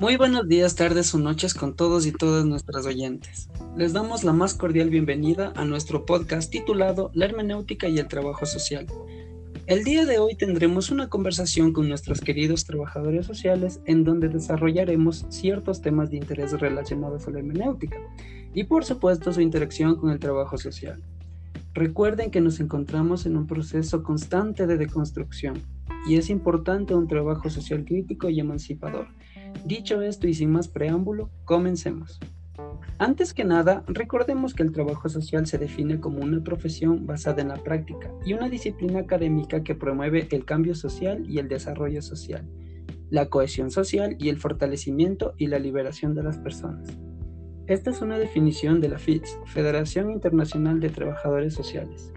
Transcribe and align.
Muy 0.00 0.16
buenos 0.16 0.46
días, 0.46 0.76
tardes 0.76 1.12
o 1.12 1.18
noches 1.18 1.54
con 1.54 1.74
todos 1.74 2.06
y 2.06 2.12
todas 2.12 2.44
nuestras 2.46 2.86
oyentes. 2.86 3.48
Les 3.76 3.92
damos 3.92 4.22
la 4.22 4.32
más 4.32 4.54
cordial 4.54 4.90
bienvenida 4.90 5.52
a 5.56 5.64
nuestro 5.64 6.06
podcast 6.06 6.52
titulado 6.52 7.10
La 7.14 7.24
hermenéutica 7.24 7.88
y 7.88 7.98
el 7.98 8.06
trabajo 8.06 8.46
social. 8.46 8.86
El 9.66 9.82
día 9.82 10.06
de 10.06 10.20
hoy 10.20 10.36
tendremos 10.36 10.92
una 10.92 11.08
conversación 11.08 11.72
con 11.72 11.88
nuestros 11.88 12.20
queridos 12.20 12.64
trabajadores 12.64 13.26
sociales 13.26 13.80
en 13.86 14.04
donde 14.04 14.28
desarrollaremos 14.28 15.26
ciertos 15.30 15.82
temas 15.82 16.10
de 16.10 16.18
interés 16.18 16.52
relacionados 16.52 17.26
a 17.26 17.32
la 17.32 17.40
hermenéutica 17.40 17.98
y 18.54 18.64
por 18.64 18.84
supuesto 18.84 19.32
su 19.32 19.40
interacción 19.40 19.96
con 19.96 20.10
el 20.10 20.20
trabajo 20.20 20.58
social. 20.58 21.02
Recuerden 21.74 22.30
que 22.30 22.40
nos 22.40 22.60
encontramos 22.60 23.26
en 23.26 23.36
un 23.36 23.48
proceso 23.48 24.04
constante 24.04 24.68
de 24.68 24.76
deconstrucción 24.76 25.60
y 26.08 26.18
es 26.18 26.30
importante 26.30 26.94
un 26.94 27.08
trabajo 27.08 27.50
social 27.50 27.84
crítico 27.84 28.28
y 28.30 28.38
emancipador 28.38 29.08
Dicho 29.64 30.02
esto 30.02 30.28
y 30.28 30.34
sin 30.34 30.50
más 30.50 30.68
preámbulo, 30.68 31.30
comencemos. 31.44 32.18
Antes 32.98 33.32
que 33.32 33.44
nada, 33.44 33.84
recordemos 33.86 34.54
que 34.54 34.64
el 34.64 34.72
trabajo 34.72 35.08
social 35.08 35.46
se 35.46 35.58
define 35.58 36.00
como 36.00 36.18
una 36.18 36.42
profesión 36.42 37.06
basada 37.06 37.42
en 37.42 37.48
la 37.48 37.62
práctica 37.62 38.12
y 38.24 38.32
una 38.32 38.48
disciplina 38.48 39.00
académica 39.00 39.62
que 39.62 39.76
promueve 39.76 40.26
el 40.30 40.44
cambio 40.44 40.74
social 40.74 41.24
y 41.28 41.38
el 41.38 41.48
desarrollo 41.48 42.02
social, 42.02 42.48
la 43.10 43.28
cohesión 43.28 43.70
social 43.70 44.16
y 44.18 44.28
el 44.28 44.38
fortalecimiento 44.38 45.34
y 45.36 45.46
la 45.46 45.60
liberación 45.60 46.14
de 46.14 46.24
las 46.24 46.38
personas. 46.38 46.88
Esta 47.68 47.90
es 47.90 48.00
una 48.00 48.18
definición 48.18 48.80
de 48.80 48.88
la 48.88 48.98
FITS, 48.98 49.38
Federación 49.46 50.10
Internacional 50.10 50.80
de 50.80 50.88
Trabajadores 50.88 51.54
Sociales. 51.54 52.12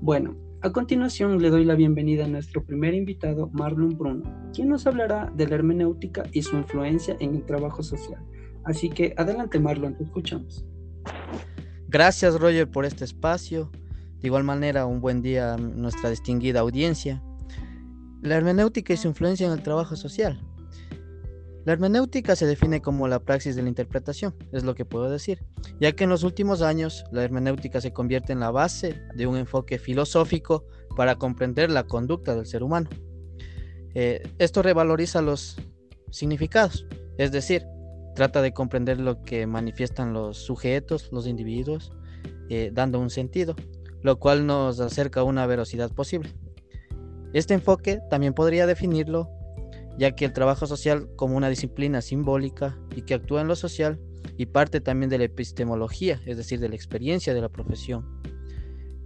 Bueno, 0.00 0.34
a 0.64 0.72
continuación 0.72 1.42
le 1.42 1.50
doy 1.50 1.66
la 1.66 1.74
bienvenida 1.74 2.24
a 2.24 2.28
nuestro 2.28 2.64
primer 2.64 2.94
invitado, 2.94 3.50
Marlon 3.52 3.98
Bruno, 3.98 4.50
quien 4.54 4.70
nos 4.70 4.86
hablará 4.86 5.30
de 5.36 5.46
la 5.46 5.56
hermenéutica 5.56 6.22
y 6.32 6.40
su 6.40 6.56
influencia 6.56 7.18
en 7.20 7.34
el 7.34 7.44
trabajo 7.44 7.82
social. 7.82 8.24
Así 8.64 8.88
que 8.88 9.12
adelante 9.18 9.60
Marlon, 9.60 9.94
te 9.94 10.04
escuchamos. 10.04 10.64
Gracias 11.88 12.40
Roger 12.40 12.70
por 12.70 12.86
este 12.86 13.04
espacio. 13.04 13.70
De 14.22 14.28
igual 14.28 14.44
manera, 14.44 14.86
un 14.86 15.02
buen 15.02 15.20
día 15.20 15.52
a 15.52 15.56
nuestra 15.58 16.08
distinguida 16.08 16.60
audiencia. 16.60 17.22
La 18.22 18.36
hermenéutica 18.36 18.94
y 18.94 18.96
su 18.96 19.08
influencia 19.08 19.46
en 19.46 19.52
el 19.52 19.62
trabajo 19.62 19.96
social. 19.96 20.40
La 21.64 21.72
hermenéutica 21.72 22.36
se 22.36 22.46
define 22.46 22.82
como 22.82 23.08
la 23.08 23.20
praxis 23.20 23.56
de 23.56 23.62
la 23.62 23.68
interpretación, 23.68 24.34
es 24.52 24.64
lo 24.64 24.74
que 24.74 24.84
puedo 24.84 25.08
decir, 25.08 25.42
ya 25.80 25.92
que 25.92 26.04
en 26.04 26.10
los 26.10 26.22
últimos 26.22 26.60
años 26.60 27.04
la 27.10 27.24
hermenéutica 27.24 27.80
se 27.80 27.92
convierte 27.92 28.32
en 28.34 28.40
la 28.40 28.50
base 28.50 29.00
de 29.14 29.26
un 29.26 29.36
enfoque 29.36 29.78
filosófico 29.78 30.66
para 30.94 31.16
comprender 31.16 31.70
la 31.70 31.84
conducta 31.84 32.34
del 32.34 32.46
ser 32.46 32.62
humano. 32.62 32.90
Eh, 33.94 34.22
esto 34.38 34.60
revaloriza 34.60 35.22
los 35.22 35.56
significados, 36.10 36.86
es 37.16 37.32
decir, 37.32 37.66
trata 38.14 38.42
de 38.42 38.52
comprender 38.52 39.00
lo 39.00 39.22
que 39.22 39.46
manifiestan 39.46 40.12
los 40.12 40.36
sujetos, 40.36 41.08
los 41.12 41.26
individuos, 41.26 41.92
eh, 42.50 42.70
dando 42.74 43.00
un 43.00 43.08
sentido, 43.08 43.56
lo 44.02 44.18
cual 44.18 44.46
nos 44.46 44.80
acerca 44.80 45.20
a 45.20 45.24
una 45.24 45.46
velocidad 45.46 45.90
posible. 45.90 46.30
Este 47.32 47.54
enfoque 47.54 48.00
también 48.10 48.34
podría 48.34 48.66
definirlo 48.66 49.30
ya 49.98 50.12
que 50.12 50.24
el 50.24 50.32
trabajo 50.32 50.66
social 50.66 51.08
como 51.16 51.36
una 51.36 51.48
disciplina 51.48 52.00
simbólica 52.00 52.78
y 52.94 53.02
que 53.02 53.14
actúa 53.14 53.40
en 53.40 53.48
lo 53.48 53.56
social 53.56 54.00
y 54.36 54.46
parte 54.46 54.80
también 54.80 55.10
de 55.10 55.18
la 55.18 55.24
epistemología, 55.24 56.20
es 56.26 56.36
decir, 56.36 56.60
de 56.60 56.68
la 56.68 56.74
experiencia 56.74 57.34
de 57.34 57.40
la 57.40 57.48
profesión. 57.48 58.20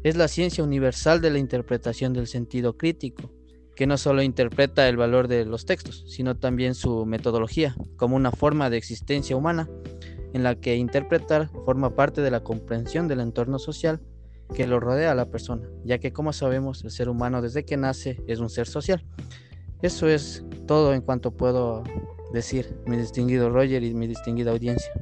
Es 0.02 0.16
la 0.16 0.28
ciencia 0.28 0.64
universal 0.64 1.20
de 1.20 1.30
la 1.30 1.38
interpretación 1.38 2.12
del 2.12 2.26
sentido 2.26 2.76
crítico, 2.76 3.32
que 3.74 3.86
no 3.86 3.96
solo 3.96 4.22
interpreta 4.22 4.88
el 4.88 4.96
valor 4.96 5.28
de 5.28 5.44
los 5.44 5.66
textos, 5.66 6.04
sino 6.08 6.36
también 6.36 6.74
su 6.74 7.04
metodología, 7.06 7.76
como 7.96 8.16
una 8.16 8.32
forma 8.32 8.70
de 8.70 8.76
existencia 8.76 9.36
humana, 9.36 9.68
en 10.32 10.42
la 10.42 10.56
que 10.56 10.76
interpretar 10.76 11.48
forma 11.64 11.94
parte 11.94 12.20
de 12.20 12.30
la 12.30 12.42
comprensión 12.42 13.08
del 13.08 13.20
entorno 13.20 13.58
social 13.58 14.00
que 14.54 14.66
lo 14.66 14.80
rodea 14.80 15.12
a 15.12 15.14
la 15.14 15.26
persona, 15.26 15.68
ya 15.84 15.98
que 15.98 16.12
como 16.12 16.32
sabemos 16.32 16.82
el 16.84 16.90
ser 16.90 17.08
humano 17.08 17.42
desde 17.42 17.64
que 17.64 17.76
nace 17.76 18.22
es 18.26 18.40
un 18.40 18.50
ser 18.50 18.66
social. 18.66 19.04
Eso 19.82 20.08
es 20.08 20.44
todo 20.66 20.92
en 20.92 21.00
cuanto 21.02 21.30
puedo 21.30 21.84
decir, 22.32 22.76
mi 22.86 22.96
distinguido 22.96 23.48
Roger 23.50 23.82
y 23.82 23.94
mi 23.94 24.06
distinguida 24.06 24.50
audiencia. 24.50 24.92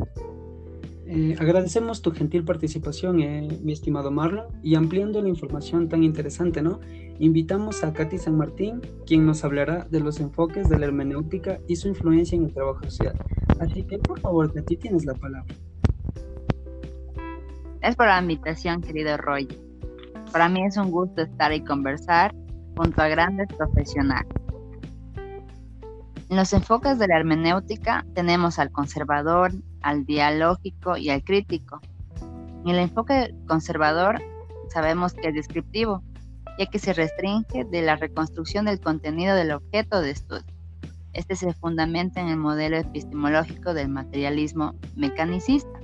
Eh, 1.08 1.36
agradecemos 1.38 2.02
tu 2.02 2.10
gentil 2.10 2.44
participación, 2.44 3.20
eh, 3.20 3.48
mi 3.62 3.72
estimado 3.72 4.10
Marlon, 4.10 4.46
y 4.62 4.74
ampliando 4.74 5.22
la 5.22 5.28
información 5.28 5.88
tan 5.88 6.02
interesante, 6.02 6.62
¿no? 6.62 6.80
Invitamos 7.20 7.84
a 7.84 7.92
Katy 7.92 8.18
San 8.18 8.36
Martín, 8.36 8.80
quien 9.06 9.24
nos 9.24 9.44
hablará 9.44 9.86
de 9.88 10.00
los 10.00 10.18
enfoques 10.20 10.68
de 10.68 10.78
la 10.78 10.86
hermenéutica 10.86 11.60
y 11.68 11.76
su 11.76 11.88
influencia 11.88 12.36
en 12.36 12.44
el 12.46 12.52
trabajo 12.52 12.82
social. 12.84 13.14
Así 13.60 13.84
que, 13.84 13.98
por 13.98 14.20
favor, 14.20 14.52
Katy, 14.52 14.76
tienes 14.76 15.04
la 15.04 15.14
palabra. 15.14 15.54
Gracias 17.78 17.96
por 17.96 18.06
la 18.06 18.20
invitación, 18.20 18.82
querido 18.82 19.16
Roger. 19.16 19.58
Para 20.32 20.48
mí 20.48 20.64
es 20.64 20.76
un 20.76 20.90
gusto 20.90 21.22
estar 21.22 21.52
y 21.52 21.62
conversar 21.62 22.34
junto 22.76 23.00
a 23.00 23.08
grandes 23.08 23.46
profesionales. 23.56 24.45
En 26.28 26.36
los 26.36 26.52
enfoques 26.52 26.98
de 26.98 27.06
la 27.06 27.16
hermenéutica 27.16 28.04
tenemos 28.14 28.58
al 28.58 28.72
conservador, 28.72 29.52
al 29.80 30.04
dialógico 30.04 30.96
y 30.96 31.10
al 31.10 31.22
crítico. 31.22 31.80
En 32.64 32.70
el 32.70 32.80
enfoque 32.80 33.32
conservador 33.46 34.20
sabemos 34.68 35.14
que 35.14 35.28
es 35.28 35.34
descriptivo, 35.34 36.02
ya 36.58 36.66
que 36.66 36.80
se 36.80 36.92
restringe 36.92 37.64
de 37.64 37.82
la 37.82 37.94
reconstrucción 37.94 38.64
del 38.64 38.80
contenido 38.80 39.36
del 39.36 39.52
objeto 39.52 40.00
de 40.00 40.10
estudio. 40.10 40.44
Este 41.12 41.36
se 41.36 41.52
fundamenta 41.54 42.20
en 42.20 42.28
el 42.28 42.36
modelo 42.38 42.76
epistemológico 42.76 43.72
del 43.72 43.88
materialismo 43.88 44.74
mecanicista. 44.96 45.78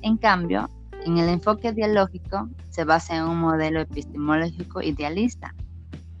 En 0.00 0.16
cambio, 0.16 0.70
en 1.04 1.18
el 1.18 1.28
enfoque 1.28 1.72
dialógico 1.72 2.48
se 2.70 2.84
basa 2.84 3.16
en 3.16 3.24
un 3.24 3.38
modelo 3.38 3.80
epistemológico 3.80 4.80
idealista, 4.80 5.54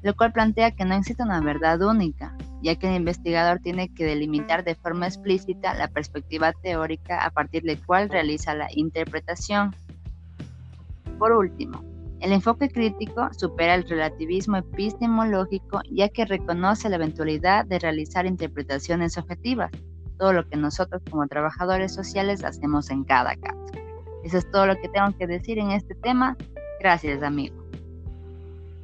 lo 0.02 0.14
cual 0.14 0.32
plantea 0.32 0.72
que 0.72 0.84
no 0.84 0.94
existe 0.94 1.22
una 1.22 1.40
verdad 1.40 1.80
única, 1.80 2.36
ya 2.66 2.74
que 2.74 2.88
el 2.88 2.96
investigador 2.96 3.60
tiene 3.60 3.94
que 3.94 4.04
delimitar 4.04 4.64
de 4.64 4.74
forma 4.74 5.06
explícita 5.06 5.72
la 5.74 5.86
perspectiva 5.86 6.52
teórica 6.52 7.24
a 7.24 7.30
partir 7.30 7.62
de 7.62 7.76
cual 7.76 8.08
realiza 8.08 8.54
la 8.54 8.66
interpretación. 8.74 9.72
Por 11.16 11.30
último, 11.30 11.84
el 12.18 12.32
enfoque 12.32 12.68
crítico 12.68 13.28
supera 13.38 13.76
el 13.76 13.88
relativismo 13.88 14.56
epistemológico 14.56 15.80
ya 15.92 16.08
que 16.08 16.24
reconoce 16.24 16.88
la 16.88 16.96
eventualidad 16.96 17.66
de 17.66 17.78
realizar 17.78 18.26
interpretaciones 18.26 19.16
objetivas, 19.16 19.70
todo 20.18 20.32
lo 20.32 20.48
que 20.48 20.56
nosotros 20.56 21.02
como 21.08 21.28
trabajadores 21.28 21.94
sociales 21.94 22.42
hacemos 22.42 22.90
en 22.90 23.04
cada 23.04 23.36
caso. 23.36 23.72
Eso 24.24 24.38
es 24.38 24.50
todo 24.50 24.66
lo 24.66 24.74
que 24.74 24.88
tengo 24.88 25.16
que 25.16 25.28
decir 25.28 25.60
en 25.60 25.70
este 25.70 25.94
tema. 25.94 26.36
Gracias, 26.80 27.22
amigo. 27.22 27.54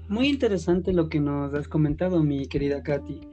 Muy 0.09 0.28
interesante 0.28 0.92
lo 0.92 1.09
que 1.09 1.19
nos 1.19 1.53
has 1.53 1.66
comentado, 1.66 2.22
mi 2.22 2.47
querida 2.47 2.81
Katy 2.81 3.32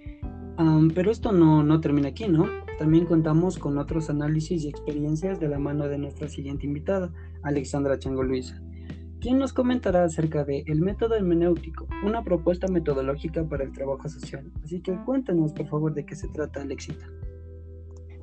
pero 0.94 1.12
esto 1.12 1.32
no, 1.32 1.64
no 1.64 1.80
termina 1.80 2.10
aquí, 2.10 2.28
¿no? 2.28 2.48
También 2.78 3.06
contamos 3.06 3.58
con 3.58 3.78
otros 3.78 4.10
análisis 4.10 4.64
y 4.64 4.70
experiencias 4.70 5.40
de 5.40 5.48
la 5.48 5.58
mano 5.58 5.88
de 5.88 5.98
nuestra 5.98 6.28
siguiente 6.28 6.66
invitada, 6.66 7.14
Alexandra 7.44 7.98
Chango 7.98 8.24
Luisa, 8.24 8.62
quien 9.22 9.38
nos 9.38 9.54
comentará 9.54 10.04
acerca 10.04 10.44
de 10.44 10.64
el 10.68 10.82
método 10.82 11.16
hermenéutico, 11.16 11.88
una 12.04 12.24
propuesta 12.24 12.68
metodológica 12.68 13.44
para 13.48 13.64
el 13.64 13.72
trabajo 13.72 14.10
social. 14.10 14.52
Así 14.64 14.82
que 14.82 14.98
cuéntanos, 15.06 15.54
por 15.54 15.68
favor, 15.68 15.94
de 15.94 16.06
qué 16.06 16.16
se 16.16 16.28
trata, 16.28 16.62
Alexita. 16.62 17.06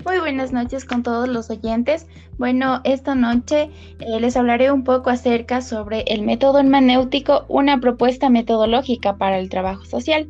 Muy 0.06 0.20
buenas 0.20 0.52
noches 0.52 0.84
con 0.84 1.02
todos 1.02 1.28
los 1.28 1.50
oyentes. 1.50 2.06
Bueno, 2.38 2.80
esta 2.84 3.16
noche 3.16 3.70
eh, 3.98 4.20
les 4.20 4.36
hablaré 4.36 4.70
un 4.70 4.84
poco 4.84 5.10
acerca 5.10 5.60
sobre 5.60 6.02
el 6.02 6.22
método 6.22 6.60
hermenéutico, 6.60 7.44
una 7.48 7.80
propuesta 7.80 8.30
metodológica 8.30 9.16
para 9.16 9.40
el 9.40 9.48
trabajo 9.48 9.84
social. 9.84 10.28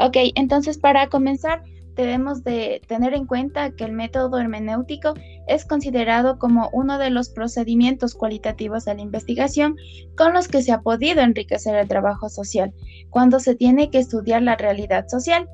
Ok, 0.00 0.16
entonces 0.34 0.76
para 0.76 1.06
comenzar 1.06 1.62
debemos 1.94 2.42
de 2.42 2.82
tener 2.88 3.14
en 3.14 3.26
cuenta 3.26 3.70
que 3.70 3.84
el 3.84 3.92
método 3.92 4.40
hermenéutico 4.40 5.14
es 5.46 5.64
considerado 5.66 6.40
como 6.40 6.68
uno 6.72 6.98
de 6.98 7.10
los 7.10 7.28
procedimientos 7.28 8.16
cualitativos 8.16 8.86
de 8.86 8.96
la 8.96 9.02
investigación 9.02 9.76
con 10.16 10.32
los 10.32 10.48
que 10.48 10.62
se 10.62 10.72
ha 10.72 10.80
podido 10.80 11.20
enriquecer 11.20 11.76
el 11.76 11.86
trabajo 11.86 12.28
social 12.28 12.74
cuando 13.10 13.38
se 13.38 13.54
tiene 13.54 13.88
que 13.88 13.98
estudiar 13.98 14.42
la 14.42 14.56
realidad 14.56 15.06
social 15.06 15.48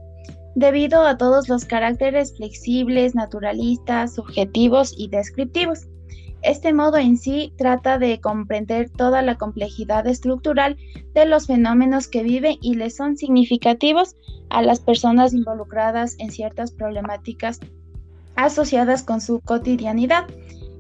debido 0.59 1.07
a 1.07 1.17
todos 1.17 1.49
los 1.49 1.65
caracteres 1.65 2.37
flexibles, 2.37 3.15
naturalistas, 3.15 4.17
subjetivos 4.17 4.93
y 4.99 5.09
descriptivos. 5.09 5.87
Este 6.43 6.73
modo 6.73 6.97
en 6.97 7.17
sí 7.17 7.53
trata 7.57 7.99
de 7.99 8.21
comprender 8.21 8.91
toda 8.91 9.23
la 9.23 9.37
complejidad 9.37 10.07
estructural 10.09 10.77
de 11.15 11.27
los 11.27 11.47
fenómenos 11.47 12.09
que 12.09 12.25
viven 12.25 12.57
y 12.61 12.75
les 12.75 12.97
son 12.97 13.17
significativos 13.17 14.17
a 14.51 14.63
las 14.63 14.81
personas 14.81 15.33
involucradas 15.33 16.17
en 16.19 16.33
ciertas 16.33 16.73
problemáticas 16.73 17.61
asociadas 18.35 19.05
con 19.05 19.21
su 19.21 19.41
cotidianidad. 19.41 20.25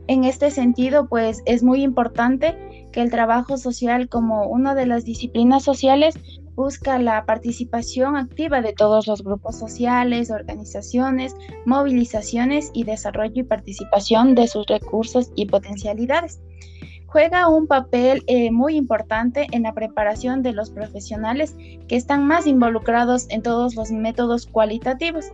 En 0.09 0.25
este 0.25 0.51
sentido, 0.51 1.07
pues 1.09 1.43
es 1.45 1.63
muy 1.63 1.83
importante 1.83 2.57
que 2.91 3.01
el 3.01 3.11
trabajo 3.13 3.59
social 3.59 4.09
como 4.09 4.49
una 4.49 4.75
de 4.75 4.87
las 4.87 5.05
disciplinas 5.05 5.63
sociales 5.63 6.17
busca 6.59 6.99
la 6.99 7.25
participación 7.25 8.17
activa 8.17 8.61
de 8.61 8.73
todos 8.73 9.07
los 9.07 9.23
grupos 9.23 9.57
sociales, 9.57 10.33
organizaciones, 10.33 11.37
movilizaciones 11.65 12.73
y 12.75 12.83
desarrollo 12.83 13.43
y 13.43 13.45
participación 13.45 14.35
de 14.35 14.49
sus 14.49 14.67
recursos 14.67 15.31
y 15.37 15.47
potencialidades. 15.47 16.41
Juega 17.07 17.49
un 17.49 17.69
papel 17.69 18.25
eh, 18.27 18.51
muy 18.51 18.75
importante 18.75 19.47
en 19.53 19.63
la 19.63 19.73
preparación 19.73 20.43
de 20.43 20.53
los 20.53 20.71
profesionales 20.71 21.55
que 21.87 21.95
están 21.95 22.27
más 22.27 22.45
involucrados 22.45 23.27
en 23.31 23.43
todos 23.43 23.77
los 23.77 23.93
métodos 23.93 24.45
cualitativos. 24.47 25.27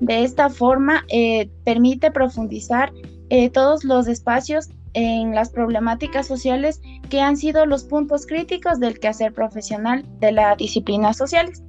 De 0.00 0.24
esta 0.24 0.48
forma, 0.48 1.04
eh, 1.10 1.50
permite 1.62 2.10
profundizar 2.10 2.90
eh, 3.28 3.50
todos 3.50 3.84
los 3.84 4.08
espacios 4.08 4.70
en 4.94 5.34
las 5.34 5.50
problemáticas 5.50 6.26
sociales 6.26 6.80
que 7.08 7.20
han 7.20 7.36
sido 7.36 7.66
los 7.66 7.84
puntos 7.84 8.26
críticos 8.26 8.80
del 8.80 8.98
quehacer 8.98 9.32
profesional 9.32 10.04
de 10.20 10.32
las 10.32 10.56
disciplinas 10.56 11.16
sociales. 11.16 11.62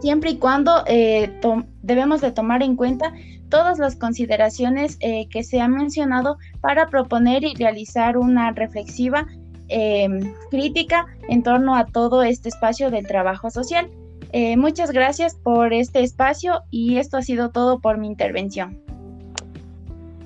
Siempre 0.00 0.30
y 0.30 0.38
cuando 0.38 0.84
eh, 0.86 1.40
debemos 1.82 2.20
de 2.20 2.30
tomar 2.30 2.62
en 2.62 2.76
cuenta 2.76 3.12
todas 3.48 3.78
las 3.78 3.96
consideraciones 3.96 4.96
eh, 5.00 5.28
que 5.28 5.42
se 5.42 5.60
han 5.60 5.72
mencionado 5.72 6.38
para 6.60 6.88
proponer 6.88 7.44
y 7.44 7.54
realizar 7.54 8.16
una 8.16 8.52
reflexiva 8.52 9.26
em, 9.68 10.34
crítica 10.50 11.06
en 11.28 11.42
torno 11.42 11.74
a 11.74 11.86
todo 11.86 12.22
este 12.22 12.48
espacio 12.48 12.90
del 12.90 13.06
trabajo 13.06 13.50
social. 13.50 13.90
Eh, 14.32 14.56
muchas 14.56 14.92
gracias 14.92 15.34
por 15.34 15.72
este 15.72 16.02
espacio 16.02 16.62
y 16.70 16.98
esto 16.98 17.16
ha 17.16 17.22
sido 17.22 17.50
todo 17.50 17.80
por 17.80 17.98
mi 17.98 18.06
intervención. 18.06 18.87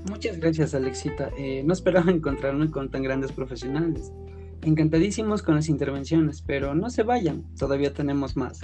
Muchas 0.08 0.38
gracias, 0.38 0.74
Alexita. 0.74 1.30
Eh, 1.38 1.62
no 1.64 1.72
esperaba 1.72 2.10
encontrarme 2.12 2.70
con 2.70 2.90
tan 2.90 3.02
grandes 3.02 3.32
profesionales. 3.32 4.12
Encantadísimos 4.62 5.42
con 5.42 5.56
las 5.56 5.68
intervenciones, 5.68 6.42
pero 6.42 6.74
no 6.74 6.90
se 6.90 7.02
vayan, 7.02 7.44
todavía 7.56 7.92
tenemos 7.92 8.36
más. 8.36 8.60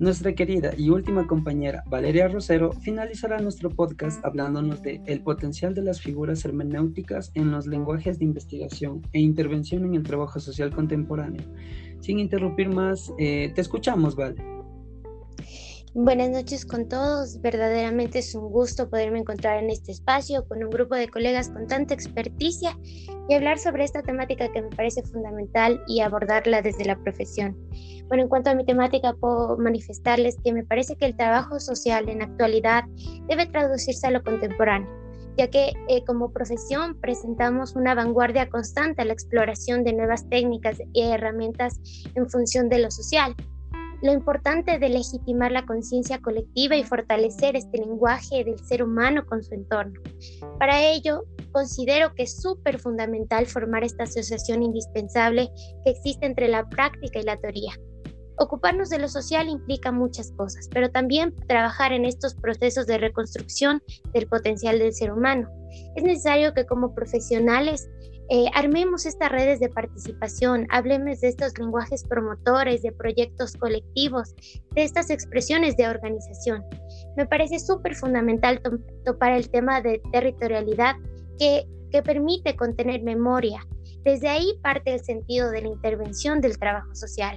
Nuestra 0.00 0.32
querida 0.32 0.72
y 0.76 0.90
última 0.90 1.26
compañera 1.26 1.82
Valeria 1.86 2.28
Rosero 2.28 2.72
finalizará 2.72 3.40
nuestro 3.40 3.68
podcast 3.70 4.24
hablándonos 4.24 4.80
de 4.82 5.00
el 5.06 5.22
potencial 5.22 5.74
de 5.74 5.82
las 5.82 6.00
figuras 6.00 6.44
hermenéuticas 6.44 7.32
en 7.34 7.50
los 7.50 7.66
lenguajes 7.66 8.20
de 8.20 8.24
investigación 8.24 9.02
e 9.12 9.18
intervención 9.18 9.84
en 9.84 9.94
el 9.94 10.04
trabajo 10.04 10.38
social 10.38 10.70
contemporáneo. 10.70 11.42
Sin 12.00 12.20
interrumpir 12.20 12.68
más, 12.68 13.12
eh, 13.18 13.50
te 13.54 13.60
escuchamos, 13.60 14.14
Vale. 14.14 14.57
Buenas 15.94 16.28
noches 16.28 16.66
con 16.66 16.86
todos. 16.86 17.40
Verdaderamente 17.40 18.18
es 18.18 18.34
un 18.34 18.50
gusto 18.50 18.90
poderme 18.90 19.20
encontrar 19.20 19.62
en 19.62 19.70
este 19.70 19.92
espacio 19.92 20.46
con 20.46 20.62
un 20.62 20.68
grupo 20.68 20.94
de 20.94 21.08
colegas 21.08 21.48
con 21.48 21.66
tanta 21.66 21.94
experticia 21.94 22.78
y 23.26 23.34
hablar 23.34 23.58
sobre 23.58 23.84
esta 23.84 24.02
temática 24.02 24.52
que 24.52 24.60
me 24.60 24.68
parece 24.68 25.02
fundamental 25.02 25.82
y 25.86 26.00
abordarla 26.00 26.60
desde 26.60 26.84
la 26.84 27.02
profesión. 27.02 27.56
Bueno, 28.06 28.24
en 28.24 28.28
cuanto 28.28 28.50
a 28.50 28.54
mi 28.54 28.66
temática, 28.66 29.14
puedo 29.14 29.56
manifestarles 29.56 30.36
que 30.44 30.52
me 30.52 30.62
parece 30.62 30.94
que 30.96 31.06
el 31.06 31.16
trabajo 31.16 31.58
social 31.58 32.10
en 32.10 32.20
actualidad 32.20 32.84
debe 33.26 33.46
traducirse 33.46 34.08
a 34.08 34.10
lo 34.10 34.22
contemporáneo, 34.22 34.90
ya 35.38 35.48
que 35.48 35.72
eh, 35.88 36.04
como 36.06 36.32
profesión 36.32 37.00
presentamos 37.00 37.76
una 37.76 37.94
vanguardia 37.94 38.50
constante 38.50 39.00
a 39.00 39.04
la 39.06 39.14
exploración 39.14 39.84
de 39.84 39.94
nuevas 39.94 40.28
técnicas 40.28 40.76
y 40.92 41.02
herramientas 41.02 41.80
en 42.14 42.28
función 42.28 42.68
de 42.68 42.80
lo 42.80 42.90
social 42.90 43.34
lo 44.02 44.12
importante 44.12 44.78
de 44.78 44.88
legitimar 44.88 45.50
la 45.50 45.66
conciencia 45.66 46.20
colectiva 46.20 46.76
y 46.76 46.84
fortalecer 46.84 47.56
este 47.56 47.78
lenguaje 47.78 48.44
del 48.44 48.58
ser 48.60 48.82
humano 48.82 49.26
con 49.26 49.42
su 49.42 49.54
entorno. 49.54 50.00
Para 50.58 50.82
ello, 50.82 51.24
considero 51.52 52.14
que 52.14 52.24
es 52.24 52.40
súper 52.40 52.78
fundamental 52.78 53.46
formar 53.46 53.84
esta 53.84 54.04
asociación 54.04 54.62
indispensable 54.62 55.50
que 55.84 55.90
existe 55.90 56.26
entre 56.26 56.48
la 56.48 56.68
práctica 56.68 57.18
y 57.18 57.24
la 57.24 57.36
teoría. 57.36 57.72
Ocuparnos 58.40 58.88
de 58.88 59.00
lo 59.00 59.08
social 59.08 59.48
implica 59.48 59.90
muchas 59.90 60.30
cosas, 60.32 60.68
pero 60.72 60.90
también 60.90 61.34
trabajar 61.48 61.92
en 61.92 62.04
estos 62.04 62.36
procesos 62.36 62.86
de 62.86 62.98
reconstrucción 62.98 63.82
del 64.12 64.28
potencial 64.28 64.78
del 64.78 64.94
ser 64.94 65.12
humano. 65.12 65.48
Es 65.96 66.04
necesario 66.04 66.54
que 66.54 66.64
como 66.64 66.94
profesionales 66.94 67.88
eh, 68.30 68.46
armemos 68.54 69.06
estas 69.06 69.30
redes 69.30 69.58
de 69.58 69.68
participación, 69.68 70.66
hablemos 70.70 71.20
de 71.20 71.28
estos 71.28 71.58
lenguajes 71.58 72.04
promotores, 72.04 72.82
de 72.82 72.92
proyectos 72.92 73.54
colectivos, 73.56 74.34
de 74.74 74.84
estas 74.84 75.10
expresiones 75.10 75.76
de 75.76 75.88
organización. 75.88 76.62
Me 77.16 77.26
parece 77.26 77.58
súper 77.58 77.94
fundamental 77.94 78.60
topar 79.04 79.32
el 79.32 79.48
tema 79.48 79.80
de 79.80 80.00
territorialidad 80.12 80.96
que, 81.38 81.64
que 81.90 82.02
permite 82.02 82.54
contener 82.54 83.02
memoria. 83.02 83.66
Desde 84.04 84.28
ahí 84.28 84.58
parte 84.62 84.92
el 84.92 85.00
sentido 85.00 85.50
de 85.50 85.62
la 85.62 85.68
intervención 85.68 86.40
del 86.40 86.58
trabajo 86.58 86.94
social 86.94 87.36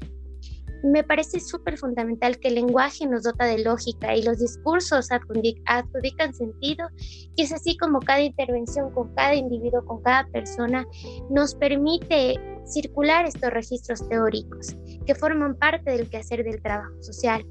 me 0.83 1.03
parece 1.03 1.39
súper 1.39 1.77
fundamental 1.77 2.39
que 2.39 2.47
el 2.49 2.55
lenguaje 2.55 3.05
nos 3.05 3.23
dota 3.23 3.45
de 3.45 3.63
lógica 3.63 4.15
y 4.15 4.23
los 4.23 4.39
discursos 4.39 5.09
adjudican 5.11 6.33
sentido 6.33 6.87
y 7.35 7.43
es 7.43 7.51
así 7.51 7.77
como 7.77 7.99
cada 7.99 8.21
intervención 8.21 8.91
con 8.91 9.13
cada 9.15 9.35
individuo, 9.35 9.85
con 9.85 10.01
cada 10.01 10.25
persona, 10.27 10.87
nos 11.29 11.55
permite 11.55 12.39
circular 12.65 13.25
estos 13.25 13.51
registros 13.51 14.07
teóricos 14.07 14.75
que 15.05 15.15
forman 15.15 15.55
parte 15.55 15.91
del 15.91 16.09
quehacer 16.09 16.43
del 16.43 16.61
trabajo 16.61 17.01
social 17.01 17.45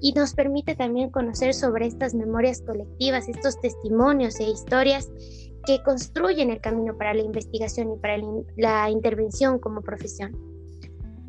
y 0.00 0.12
nos 0.12 0.34
permite 0.34 0.74
también 0.74 1.10
conocer 1.10 1.52
sobre 1.52 1.86
estas 1.86 2.14
memorias 2.14 2.62
colectivas, 2.62 3.28
estos 3.28 3.60
testimonios 3.60 4.40
e 4.40 4.44
historias 4.44 5.10
que 5.66 5.82
construyen 5.82 6.50
el 6.50 6.60
camino 6.60 6.96
para 6.96 7.12
la 7.12 7.22
investigación 7.22 7.92
y 7.92 7.98
para 7.98 8.16
la 8.56 8.90
intervención 8.90 9.58
como 9.58 9.82
profesión. 9.82 10.59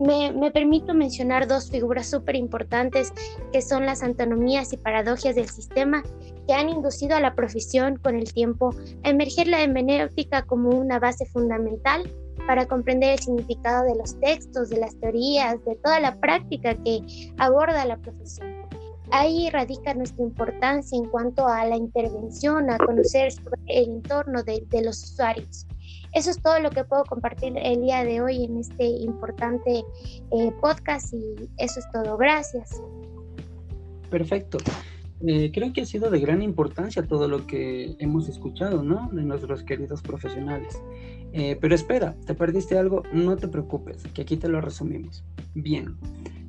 Me, 0.02 0.50
permito 0.50 0.96
mencionar 0.96 1.48
dos 1.48 1.70
figuras 1.70 2.10
súper 2.10 2.36
importantes 2.36 3.14
que 3.54 3.62
son 3.62 3.86
las 3.86 4.02
antonomías 4.02 4.74
y 4.74 4.78
paradojas 4.78 5.36
del 5.36 5.48
sistema 5.48 6.02
que 6.48 6.56
han 6.56 6.70
inducido 6.70 7.16
a 7.16 7.20
la 7.20 7.36
profesión 7.36 7.98
con 7.98 8.16
el 8.16 8.34
tiempo 8.34 8.74
a 9.04 9.10
emerger 9.10 9.48
la 9.48 9.62
hermenéutica 9.62 10.42
como 10.42 10.70
una 10.70 10.98
base 10.98 11.28
fundamental 11.28 12.12
para 12.48 12.66
comprender 12.66 13.12
el 13.12 13.20
significado 13.20 13.86
de 13.86 13.96
los 13.96 14.20
textos, 14.20 14.70
de 14.70 14.80
las 14.80 15.00
teorías, 15.00 15.64
de 15.66 15.76
toda 15.76 16.00
la 16.00 16.20
práctica 16.20 16.74
que 16.84 17.02
aborda 17.38 17.86
la 17.86 17.98
profesión. 17.98 18.56
Ahí 19.12 19.52
radica 19.52 19.94
nuestra 19.94 20.24
importancia 20.24 20.98
en 20.98 21.06
cuanto 21.10 21.46
a 21.46 21.64
la 21.66 21.76
intervención, 21.76 22.72
a 22.72 22.80
conocer 22.80 23.34
el 23.68 23.84
entorno 23.84 24.42
de 24.42 24.66
los 24.84 25.04
usuarios. 25.04 25.68
Eso 26.14 26.30
es 26.30 26.42
todo 26.42 26.60
lo 26.60 26.70
que 26.72 26.84
puedo 26.84 27.04
compartir 27.06 27.54
el 27.56 27.82
día 27.82 28.04
de 28.04 28.22
hoy 28.22 28.44
en 28.44 28.58
este 28.58 28.86
importante 28.86 29.84
eh, 30.32 30.52
podcast 30.60 31.14
y 31.14 31.50
eso 31.58 31.80
es 31.80 31.92
todo. 31.92 32.18
Gracias. 32.18 32.82
Perfecto. 34.10 34.58
Eh, 35.26 35.52
creo 35.54 35.72
que 35.72 35.82
ha 35.82 35.86
sido 35.86 36.10
de 36.10 36.20
gran 36.20 36.42
importancia 36.42 37.04
todo 37.04 37.28
lo 37.28 37.46
que 37.46 37.96
hemos 38.00 38.28
escuchado, 38.28 38.84
¿no? 38.84 39.10
De 39.14 39.24
nuestros 39.24 39.64
queridos 39.64 40.02
profesionales. 40.02 40.82
Eh, 41.34 41.58
pero 41.62 41.76
espera, 41.76 42.16
¿te 42.26 42.34
perdiste 42.34 42.78
algo? 42.78 43.04
No 43.14 43.38
te 43.38 43.48
preocupes, 43.48 44.04
que 44.14 44.24
aquí 44.24 44.36
te 44.36 44.50
lo 44.50 44.60
resumimos. 44.60 45.24
Bien. 45.54 45.96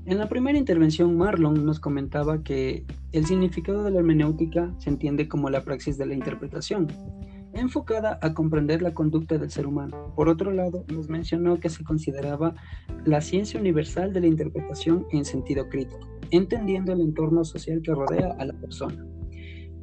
En 0.04 0.18
la 0.18 0.28
primera 0.28 0.58
intervención, 0.58 1.16
Marlon 1.16 1.64
nos 1.64 1.78
comentaba 1.78 2.42
que 2.42 2.84
el 3.12 3.26
significado 3.26 3.84
de 3.84 3.92
la 3.92 3.98
hermenéutica 3.98 4.74
se 4.78 4.90
entiende 4.90 5.28
como 5.28 5.48
la 5.50 5.62
praxis 5.62 5.96
de 5.96 6.06
la 6.06 6.14
interpretación, 6.14 6.88
enfocada 7.62 8.18
a 8.20 8.34
comprender 8.34 8.82
la 8.82 8.94
conducta 8.94 9.38
del 9.38 9.50
ser 9.50 9.66
humano. 9.66 10.12
Por 10.14 10.28
otro 10.28 10.52
lado, 10.52 10.84
nos 10.88 11.08
mencionó 11.08 11.58
que 11.58 11.70
se 11.70 11.84
consideraba 11.84 12.54
la 13.04 13.20
ciencia 13.20 13.58
universal 13.58 14.12
de 14.12 14.20
la 14.20 14.26
interpretación 14.26 15.06
en 15.12 15.24
sentido 15.24 15.68
crítico, 15.68 16.00
entendiendo 16.30 16.92
el 16.92 17.00
entorno 17.00 17.44
social 17.44 17.80
que 17.82 17.94
rodea 17.94 18.36
a 18.38 18.44
la 18.44 18.54
persona. 18.54 19.06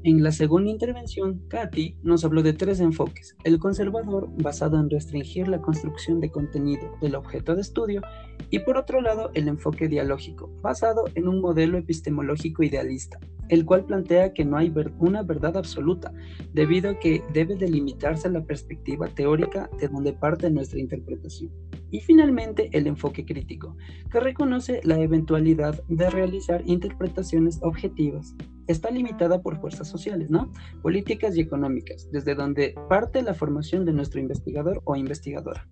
En 0.03 0.23
la 0.23 0.31
segunda 0.31 0.71
intervención, 0.71 1.41
Katy 1.49 1.97
nos 2.03 2.23
habló 2.23 2.41
de 2.41 2.53
tres 2.53 2.79
enfoques. 2.79 3.35
El 3.43 3.59
conservador, 3.59 4.29
basado 4.41 4.79
en 4.79 4.89
restringir 4.89 5.49
la 5.49 5.59
construcción 5.61 6.21
de 6.21 6.31
contenido 6.31 6.95
del 7.01 7.15
objeto 7.15 7.53
de 7.53 7.59
estudio, 7.59 8.01
y 8.49 8.59
por 8.59 8.77
otro 8.77 9.01
lado, 9.01 9.29
el 9.33 9.49
enfoque 9.49 9.89
dialógico, 9.89 10.49
basado 10.61 11.03
en 11.15 11.27
un 11.27 11.41
modelo 11.41 11.77
epistemológico 11.77 12.63
idealista, 12.63 13.19
el 13.49 13.65
cual 13.65 13.83
plantea 13.83 14.33
que 14.33 14.45
no 14.45 14.55
hay 14.55 14.73
una 14.99 15.21
verdad 15.23 15.57
absoluta, 15.57 16.13
debido 16.53 16.91
a 16.91 16.99
que 16.99 17.21
debe 17.33 17.57
delimitarse 17.57 18.29
la 18.29 18.45
perspectiva 18.45 19.07
teórica 19.07 19.69
de 19.81 19.89
donde 19.89 20.13
parte 20.13 20.49
nuestra 20.49 20.79
interpretación. 20.79 21.51
Y 21.91 21.99
finalmente, 21.99 22.69
el 22.71 22.87
enfoque 22.87 23.25
crítico, 23.25 23.75
que 24.09 24.21
reconoce 24.21 24.79
la 24.85 24.97
eventualidad 24.97 25.83
de 25.89 26.09
realizar 26.09 26.63
interpretaciones 26.65 27.59
objetivas. 27.63 28.33
Está 28.69 28.91
limitada 28.91 29.41
por 29.41 29.59
fuerzas 29.59 29.87
sociales, 29.87 30.29
¿no? 30.29 30.51
Políticas 30.83 31.35
y 31.35 31.41
económicas, 31.41 32.07
desde 32.11 32.35
donde 32.35 32.75
parte 32.87 33.23
la 33.23 33.33
formación 33.33 33.83
de 33.83 33.93
nuestro 33.93 34.19
investigador 34.19 34.83
o 34.85 34.95
investigadora. 34.95 35.67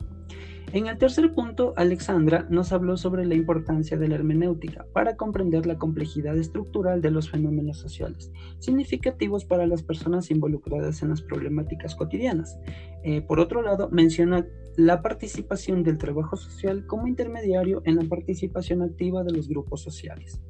En 0.73 0.87
el 0.87 0.97
tercer 0.97 1.31
punto, 1.35 1.73
Alexandra 1.77 2.47
nos 2.49 2.73
habló 2.73 2.97
sobre 2.97 3.23
la 3.27 3.35
importancia 3.35 3.97
de 3.97 4.07
la 4.07 4.15
hermenéutica 4.15 4.87
para 4.93 5.15
comprender 5.15 5.67
la 5.67 5.77
complejidad 5.77 6.35
estructural 6.37 6.99
de 7.01 7.11
los 7.11 7.29
fenómenos 7.29 7.77
sociales, 7.77 8.31
significativos 8.57 9.45
para 9.45 9.67
las 9.67 9.83
personas 9.83 10.31
involucradas 10.31 11.03
en 11.03 11.09
las 11.09 11.21
problemáticas 11.21 11.93
cotidianas. 11.93 12.57
Eh, 13.03 13.21
por 13.21 13.39
otro 13.39 13.61
lado, 13.61 13.89
menciona 13.91 14.47
la 14.75 15.03
participación 15.03 15.83
del 15.83 15.99
trabajo 15.99 16.35
social 16.35 16.87
como 16.87 17.07
intermediario 17.07 17.83
en 17.85 17.95
la 17.95 18.03
participación 18.05 18.81
activa 18.81 19.23
de 19.23 19.33
los 19.33 19.47
grupos 19.47 19.81
sociales. 19.81 20.41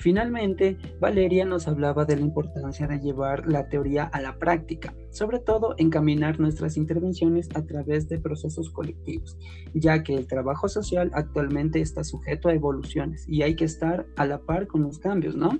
Finalmente, 0.00 0.78
Valeria 0.98 1.44
nos 1.44 1.68
hablaba 1.68 2.06
de 2.06 2.16
la 2.16 2.22
importancia 2.22 2.86
de 2.86 3.00
llevar 3.00 3.46
la 3.46 3.68
teoría 3.68 4.04
a 4.04 4.22
la 4.22 4.38
práctica, 4.38 4.94
sobre 5.10 5.40
todo 5.40 5.74
encaminar 5.76 6.40
nuestras 6.40 6.78
intervenciones 6.78 7.50
a 7.54 7.66
través 7.66 8.08
de 8.08 8.18
procesos 8.18 8.70
colectivos, 8.70 9.36
ya 9.74 10.02
que 10.02 10.14
el 10.14 10.26
trabajo 10.26 10.70
social 10.70 11.10
actualmente 11.12 11.82
está 11.82 12.02
sujeto 12.02 12.48
a 12.48 12.54
evoluciones 12.54 13.28
y 13.28 13.42
hay 13.42 13.56
que 13.56 13.66
estar 13.66 14.06
a 14.16 14.24
la 14.24 14.40
par 14.40 14.66
con 14.68 14.84
los 14.84 14.98
cambios, 14.98 15.36
¿no? 15.36 15.58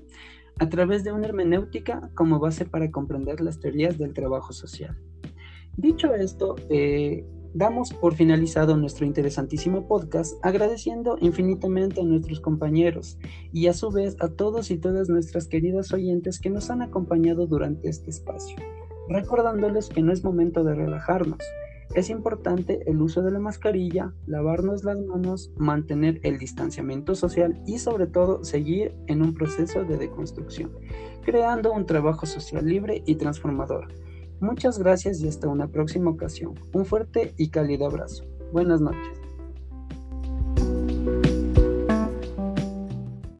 A 0.58 0.70
través 0.70 1.04
de 1.04 1.12
una 1.12 1.26
hermenéutica 1.26 2.10
como 2.14 2.38
base 2.38 2.64
para 2.64 2.90
comprender 2.90 3.42
las 3.42 3.60
teorías 3.60 3.98
del 3.98 4.14
trabajo 4.14 4.54
social. 4.54 4.96
Dicho 5.76 6.14
esto, 6.14 6.56
eh, 6.70 7.26
Damos 7.52 7.92
por 7.92 8.14
finalizado 8.14 8.76
nuestro 8.76 9.04
interesantísimo 9.04 9.88
podcast 9.88 10.38
agradeciendo 10.40 11.16
infinitamente 11.20 12.00
a 12.00 12.04
nuestros 12.04 12.38
compañeros 12.38 13.18
y 13.52 13.66
a 13.66 13.72
su 13.72 13.90
vez 13.90 14.16
a 14.20 14.28
todos 14.28 14.70
y 14.70 14.78
todas 14.78 15.08
nuestras 15.08 15.48
queridas 15.48 15.92
oyentes 15.92 16.38
que 16.38 16.48
nos 16.48 16.70
han 16.70 16.80
acompañado 16.80 17.48
durante 17.48 17.88
este 17.88 18.10
espacio, 18.10 18.56
recordándoles 19.08 19.88
que 19.88 20.00
no 20.00 20.12
es 20.12 20.22
momento 20.22 20.62
de 20.62 20.76
relajarnos. 20.76 21.40
Es 21.92 22.08
importante 22.08 22.88
el 22.88 23.02
uso 23.02 23.20
de 23.20 23.32
la 23.32 23.40
mascarilla, 23.40 24.14
lavarnos 24.26 24.84
las 24.84 25.00
manos, 25.00 25.50
mantener 25.56 26.20
el 26.22 26.38
distanciamiento 26.38 27.16
social 27.16 27.60
y 27.66 27.78
sobre 27.78 28.06
todo 28.06 28.44
seguir 28.44 28.94
en 29.08 29.22
un 29.22 29.34
proceso 29.34 29.82
de 29.82 29.96
deconstrucción, 29.96 30.70
creando 31.24 31.72
un 31.72 31.84
trabajo 31.84 32.26
social 32.26 32.64
libre 32.64 33.02
y 33.06 33.16
transformador 33.16 33.88
Muchas 34.40 34.78
gracias 34.78 35.20
y 35.20 35.28
hasta 35.28 35.48
una 35.48 35.68
próxima 35.68 36.10
ocasión. 36.10 36.54
Un 36.72 36.86
fuerte 36.86 37.34
y 37.36 37.50
cálido 37.50 37.86
abrazo. 37.86 38.24
Buenas 38.52 38.80
noches. 38.80 39.19